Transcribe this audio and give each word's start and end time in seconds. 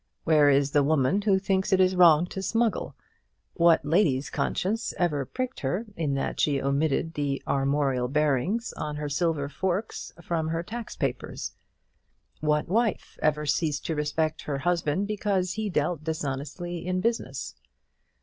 Where 0.23 0.49
is 0.49 0.71
the 0.71 0.81
woman 0.81 1.21
who 1.21 1.37
thinks 1.37 1.71
it 1.71 1.93
wrong 1.95 2.25
to 2.25 2.41
smuggle? 2.41 2.95
What 3.53 3.85
lady's 3.85 4.31
conscience 4.31 4.95
ever 4.97 5.25
pricked 5.27 5.59
her 5.59 5.85
in 5.95 6.15
that 6.15 6.39
she 6.39 6.59
omitted 6.59 7.13
the 7.13 7.43
armorial 7.45 8.07
bearings 8.07 8.73
on 8.77 8.95
her 8.95 9.09
silver 9.09 9.47
forks 9.47 10.11
from 10.23 10.47
her 10.47 10.63
tax 10.63 10.95
papers? 10.95 11.51
What 12.39 12.67
wife 12.67 13.19
ever 13.21 13.45
ceased 13.45 13.85
to 13.85 13.95
respect 13.95 14.41
her 14.41 14.57
husband 14.57 15.05
because 15.05 15.53
he 15.53 15.69
dealt 15.69 16.03
dishonestly 16.03 16.83
in 16.83 16.99
business? 17.01 17.53